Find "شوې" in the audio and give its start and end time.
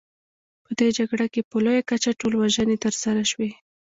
3.31-3.51